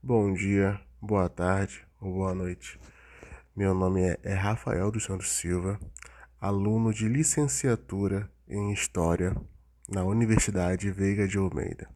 [0.00, 2.78] Bom dia, boa tarde ou boa noite.
[3.54, 5.76] Meu nome é, é Rafael dos Santos Silva,
[6.40, 9.36] aluno de licenciatura em História
[9.88, 11.90] na Universidade Veiga de Almeida.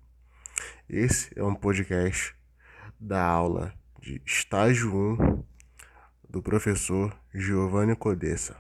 [0.89, 2.35] Esse é um podcast
[2.99, 5.45] da aula de estágio 1
[6.29, 8.57] do professor Giovanni Codessa.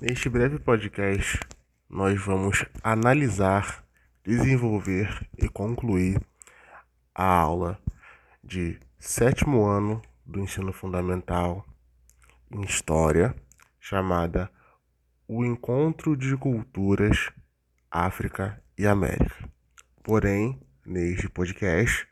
[0.00, 1.40] Neste breve podcast,
[1.90, 3.84] nós vamos analisar,
[4.24, 6.20] desenvolver e concluir
[7.12, 7.80] a aula
[8.46, 11.66] de sétimo ano do ensino fundamental
[12.48, 13.34] em História,
[13.80, 14.48] chamada
[15.26, 17.32] O Encontro de Culturas
[17.90, 19.50] África e América.
[20.02, 22.06] Porém, neste podcast,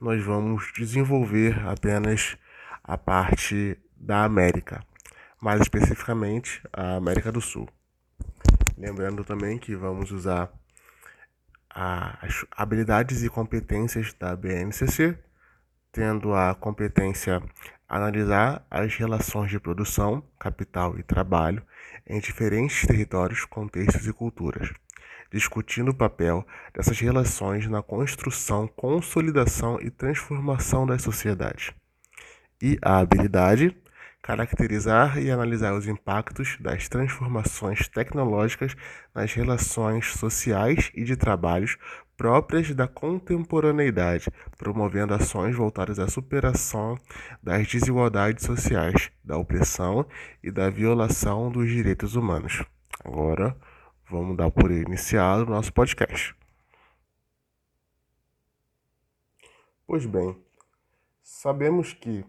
[0.00, 2.36] nós vamos desenvolver apenas
[2.84, 4.84] a parte da América,
[5.42, 7.68] mais especificamente a América do Sul.
[8.78, 10.52] Lembrando também que vamos usar
[11.68, 15.18] as habilidades e competências da BNCC
[15.92, 17.42] tendo a competência
[17.88, 21.62] analisar as relações de produção, capital e trabalho
[22.06, 24.72] em diferentes territórios, contextos e culturas,
[25.32, 31.72] discutindo o papel dessas relações na construção, consolidação e transformação das sociedades.
[32.62, 33.76] E a habilidade
[34.22, 38.76] caracterizar e analisar os impactos das transformações tecnológicas
[39.14, 41.76] nas relações sociais e de trabalhos
[42.16, 44.26] próprias da contemporaneidade,
[44.58, 46.98] promovendo ações voltadas à superação
[47.42, 50.06] das desigualdades sociais, da opressão
[50.42, 52.62] e da violação dos direitos humanos.
[53.02, 53.56] Agora,
[54.10, 56.36] vamos dar por iniciado o nosso podcast.
[59.86, 60.36] Pois bem,
[61.22, 62.22] sabemos que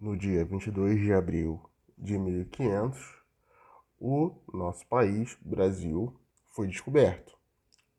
[0.00, 1.60] no dia 22 de abril
[1.98, 2.98] de 1500,
[4.00, 7.36] o nosso país, Brasil, foi descoberto.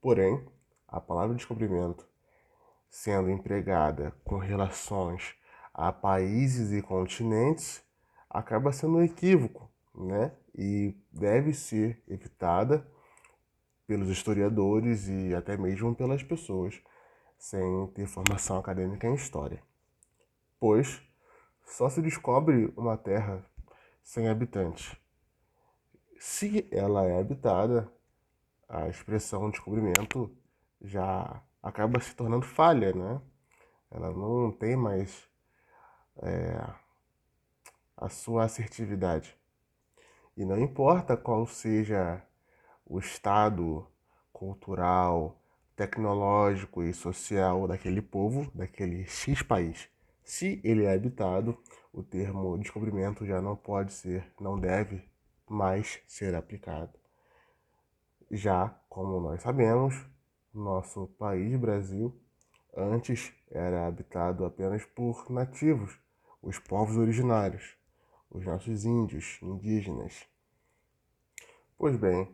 [0.01, 0.43] Porém,
[0.87, 2.07] a palavra descobrimento,
[2.89, 5.35] sendo empregada com relações
[5.71, 7.83] a países e continentes,
[8.27, 10.31] acaba sendo um equívoco, né?
[10.55, 12.85] E deve ser evitada
[13.85, 16.81] pelos historiadores e até mesmo pelas pessoas
[17.37, 19.61] sem ter formação acadêmica em história.
[20.59, 21.01] Pois
[21.71, 23.45] só se descobre uma terra
[24.03, 24.93] sem habitantes.
[26.19, 27.89] Se ela é habitada,
[28.67, 30.29] a expressão descobrimento
[30.81, 33.21] já acaba se tornando falha, né?
[33.89, 35.29] Ela não tem mais
[36.21, 36.61] é,
[37.95, 39.37] a sua assertividade.
[40.35, 42.21] E não importa qual seja
[42.85, 43.87] o estado
[44.33, 45.41] cultural,
[45.75, 49.89] tecnológico e social daquele povo, daquele X país.
[50.33, 51.57] Se ele é habitado,
[51.91, 55.03] o termo descobrimento já não pode ser, não deve
[55.45, 56.97] mais ser aplicado.
[58.31, 59.93] Já, como nós sabemos,
[60.53, 62.17] nosso país, Brasil,
[62.73, 65.99] antes era habitado apenas por nativos,
[66.41, 67.75] os povos originários,
[68.29, 70.25] os nossos índios, indígenas.
[71.77, 72.33] Pois bem,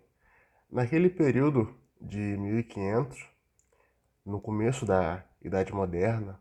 [0.70, 3.28] naquele período de 1500,
[4.24, 6.40] no começo da Idade Moderna,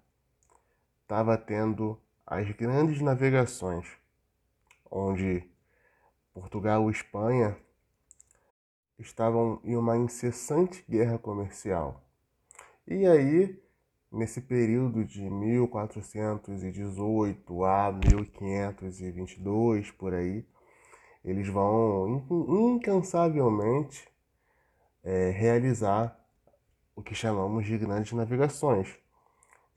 [1.07, 1.97] estava tendo
[2.27, 3.87] as grandes navegações,
[4.91, 5.49] onde
[6.35, 7.57] Portugal e Espanha
[8.99, 12.03] estavam em uma incessante guerra comercial.
[12.89, 13.57] E aí,
[14.11, 20.45] nesse período de 1418 a 1522 por aí,
[21.25, 24.09] eles vão incansavelmente
[25.05, 26.21] é, realizar
[26.97, 28.93] o que chamamos de grandes navegações,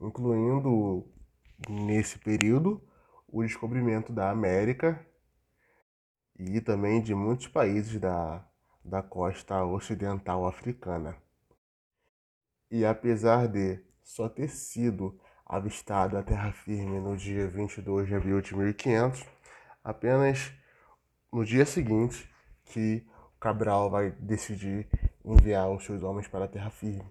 [0.00, 1.06] incluindo
[1.68, 2.82] nesse período
[3.28, 5.04] o descobrimento da América
[6.38, 8.44] e também de muitos países da,
[8.84, 11.16] da costa ocidental africana.
[12.70, 18.40] E apesar de só ter sido avistado a terra firme no dia 22 de abril
[18.40, 19.24] de 1500,
[19.82, 20.52] apenas
[21.32, 22.28] no dia seguinte
[22.64, 23.06] que
[23.38, 24.88] Cabral vai decidir
[25.24, 27.10] enviar os seus homens para a terra firme.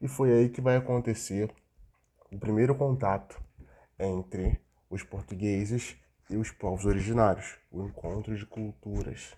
[0.00, 1.52] E foi aí que vai acontecer
[2.30, 3.40] o primeiro contato
[4.00, 5.96] entre os portugueses
[6.28, 9.36] e os povos originários, o encontro de culturas.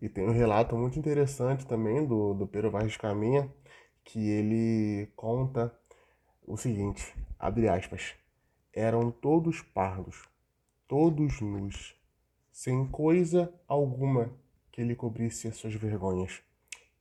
[0.00, 3.48] E tem um relato muito interessante também do, do Pero Vaz de Caminha,
[4.04, 5.72] que ele conta
[6.46, 8.14] o seguinte, abre aspas,
[8.72, 10.28] eram todos pardos,
[10.88, 11.94] todos nus,
[12.50, 14.32] sem coisa alguma
[14.72, 16.42] que lhe cobrisse as suas vergonhas.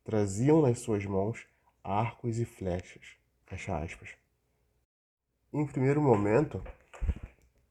[0.03, 1.47] Traziam nas suas mãos
[1.83, 3.15] arcos e flechas.
[3.45, 4.20] Fecha aspas.
[5.53, 6.63] Em primeiro momento,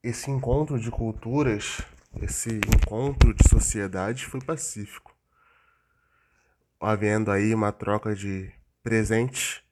[0.02, 1.80] esse encontro de culturas,
[2.20, 5.16] esse encontro de sociedades foi pacífico.
[6.78, 9.62] Havendo aí uma troca de presentes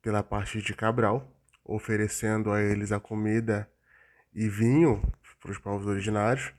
[0.00, 1.30] pela parte de Cabral,
[1.62, 3.70] oferecendo a eles a comida
[4.34, 5.02] e vinho
[5.38, 6.54] para os povos originários,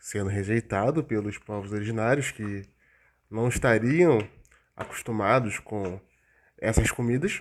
[0.00, 2.68] sendo rejeitado pelos povos originários que
[3.30, 4.18] não estariam
[4.74, 6.00] acostumados com
[6.58, 7.40] essas comidas.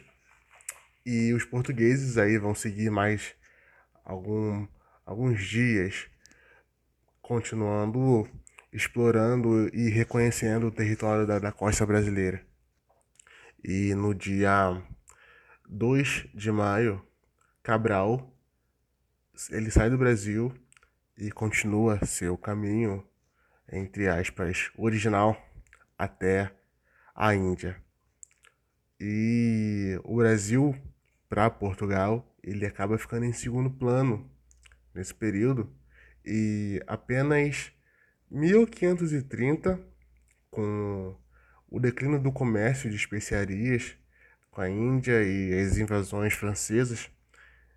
[1.06, 3.33] E os portugueses aí vão seguir mais
[4.03, 4.68] algum,
[5.06, 6.07] alguns dias
[7.21, 8.30] continuando
[8.71, 12.45] explorando e reconhecendo o território da, da costa brasileira.
[13.63, 14.81] E no dia
[15.68, 17.06] 2 de maio,
[17.62, 18.33] Cabral
[19.50, 20.53] ele sai do Brasil
[21.18, 23.06] e continua seu caminho,
[23.71, 25.38] entre aspas, original
[25.98, 26.51] até
[27.15, 27.81] a Índia.
[29.00, 30.75] E o Brasil
[31.31, 34.30] para Portugal, ele acaba ficando em segundo plano
[34.94, 35.74] nesse período
[36.25, 37.72] e apenas
[38.30, 39.80] 1530
[40.50, 41.16] com
[41.69, 43.95] o declínio do comércio de especiarias
[44.51, 47.10] com a Índia e as invasões francesas,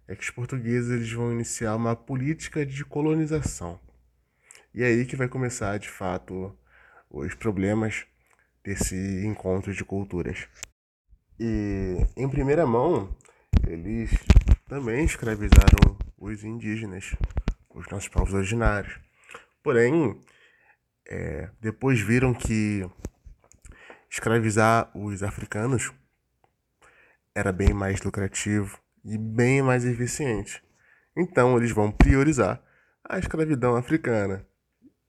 [0.09, 3.79] é que os portugueses eles vão iniciar uma política de colonização.
[4.75, 6.53] E é aí que vai começar, de fato,
[7.09, 8.05] os problemas
[8.65, 10.49] desse encontro de culturas.
[11.39, 13.17] E, em primeira mão,
[13.67, 14.11] eles
[14.69, 17.15] também escravizaram os indígenas,
[17.71, 18.99] os nossos povos originários.
[19.63, 20.21] Porém,
[21.07, 22.89] é, depois viram que
[24.11, 25.93] escravizar os africanos
[27.35, 30.63] era bem mais lucrativo e bem mais eficiente.
[31.17, 32.63] Então eles vão priorizar
[33.05, 34.47] a escravidão africana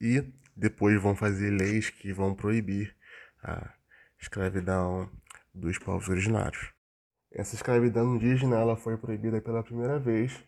[0.00, 0.22] e
[0.56, 2.94] depois vão fazer leis que vão proibir
[3.42, 3.72] a
[4.18, 5.10] escravidão
[5.54, 6.75] dos povos originários.
[7.38, 10.42] Essa escravidão indígena ela foi proibida pela primeira vez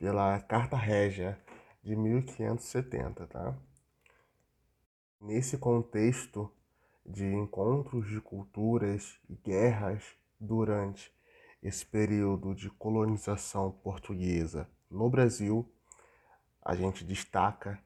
[0.00, 1.40] pela Carta Régia
[1.80, 3.56] de 1570, tá?
[5.20, 6.50] Nesse contexto
[7.06, 10.02] de encontros de culturas e guerras
[10.40, 11.14] durante
[11.62, 15.72] esse período de colonização portuguesa no Brasil,
[16.64, 17.78] a gente destaca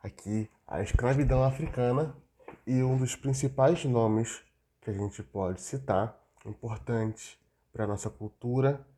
[0.00, 2.16] aqui a escravidão africana
[2.64, 4.44] e um dos principais nomes
[4.80, 7.44] que a gente pode citar, importante
[7.76, 8.88] para a nossa cultura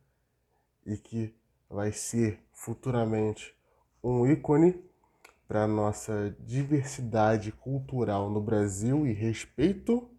[0.85, 1.35] e que
[1.69, 3.53] vai ser futuramente
[4.01, 4.81] um ícone
[5.45, 10.09] para a nossa diversidade cultural no Brasil e respeito,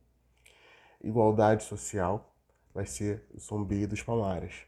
[1.02, 2.36] igualdade social
[2.74, 4.66] vai ser o Zumbi dos Palmares.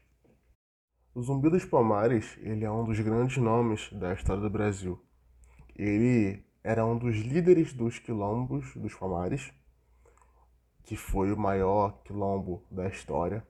[1.13, 4.99] O Zumbi dos Palmares, ele é um dos grandes nomes da história do Brasil.
[5.75, 9.53] Ele era um dos líderes dos quilombos dos Palmares,
[10.83, 13.47] que foi o maior quilombo da história.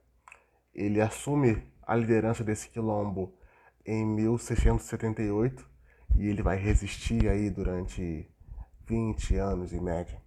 [0.74, 3.32] Ele assume a liderança desse quilombo
[3.86, 5.64] em 1678
[6.16, 8.28] e ele vai resistir aí durante
[8.86, 10.20] 20 anos em média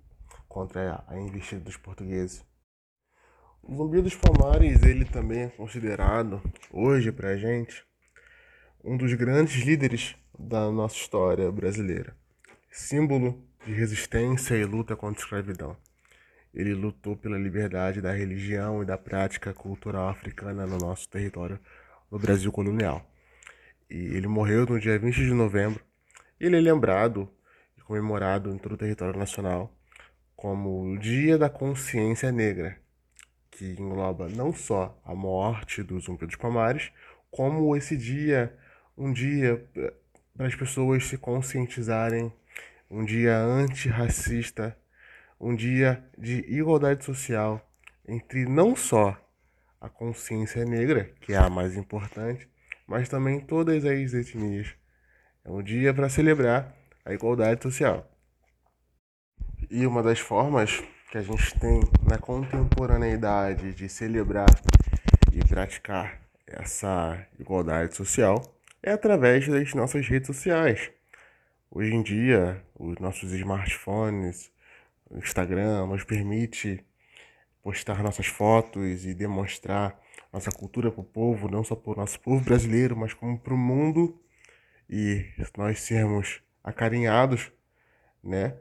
[0.47, 2.45] contra a investida dos portugueses.
[3.61, 6.41] O Zumbi dos Palmares, ele também é considerado,
[6.71, 7.85] hoje pra gente,
[8.83, 12.15] um dos grandes líderes da nossa história brasileira.
[12.71, 15.75] Símbolo de resistência e luta contra a escravidão.
[16.53, 21.59] Ele lutou pela liberdade da religião e da prática cultural africana no nosso território,
[22.11, 23.05] no Brasil colonial.
[23.89, 25.83] E ele morreu no dia 20 de novembro.
[26.39, 27.29] Ele é lembrado
[27.77, 29.73] e comemorado em todo o território nacional
[30.37, 32.77] como o Dia da Consciência Negra,
[33.49, 36.91] que engloba não só a morte do Zumbi dos Palmares,
[37.31, 38.55] como esse dia,
[38.95, 39.67] um dia
[40.35, 42.31] para as pessoas se conscientizarem,
[42.89, 44.77] um dia antirracista,
[45.39, 47.61] um dia de igualdade social
[48.07, 49.15] entre não só
[49.79, 52.47] a consciência negra, que é a mais importante,
[52.87, 54.73] mas também todas as etnias.
[55.45, 56.75] É um dia para celebrar
[57.05, 58.09] a igualdade social.
[59.69, 64.49] E uma das formas que a gente tem na contemporaneidade de celebrar
[65.31, 68.41] e praticar essa igualdade social
[68.81, 70.91] é através das nossas redes sociais.
[71.69, 74.51] Hoje em dia, os nossos smartphones,
[75.09, 76.83] o Instagram nos permite
[77.61, 79.99] postar nossas fotos e demonstrar
[80.31, 83.53] nossa cultura para o povo, não só para o nosso povo brasileiro, mas como para
[83.53, 84.21] o mundo.
[84.89, 85.25] E
[85.57, 87.51] nós sermos acarinhados,
[88.23, 88.57] né,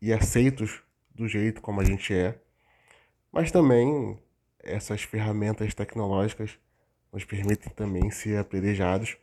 [0.00, 0.82] e aceitos
[1.14, 2.38] do jeito como a gente é,
[3.32, 4.18] mas também
[4.58, 6.58] essas ferramentas tecnológicas
[7.12, 9.16] nos permitem também ser apedrejados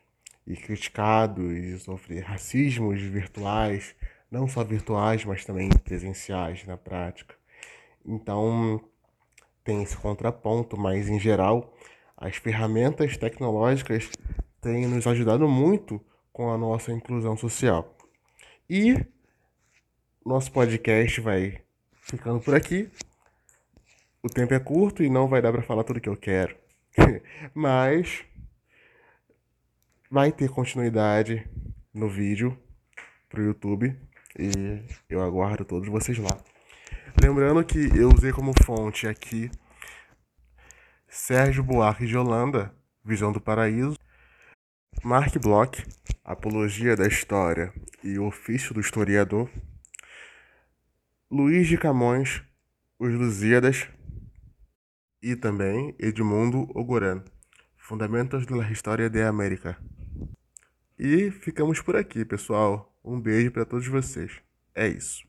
[0.45, 3.95] e criticados e sofrer racismos virtuais,
[4.29, 7.35] não só virtuais, mas também presenciais na prática.
[8.05, 8.81] Então,
[9.63, 11.73] tem esse contraponto, mas em geral,
[12.15, 14.09] as ferramentas tecnológicas
[14.61, 15.99] têm nos ajudado muito
[16.31, 17.95] com a nossa inclusão social.
[18.69, 18.95] E
[20.25, 21.61] nosso podcast vai
[22.01, 22.89] ficando por aqui.
[24.21, 26.55] O tempo é curto e não vai dar para falar tudo que eu quero.
[27.53, 28.25] Mas
[30.09, 31.47] vai ter continuidade
[31.93, 32.57] no vídeo
[33.29, 33.95] pro YouTube
[34.37, 36.37] e eu aguardo todos vocês lá.
[37.21, 39.49] Lembrando que eu usei como fonte aqui
[41.07, 43.97] Sérgio Buarque de Holanda, Visão do Paraíso,
[45.03, 45.83] Mark Bloch,
[46.23, 49.49] Apologia da História e Ofício do Historiador,
[51.31, 52.43] Luiz de Camões,
[52.99, 53.87] Os Lusíadas
[55.21, 57.23] e também Edmundo Ogoran,
[57.77, 59.77] Fundamentos da História da América.
[60.99, 62.96] E ficamos por aqui, pessoal.
[63.07, 64.41] Um beijo para todos vocês.
[64.75, 65.26] É isso.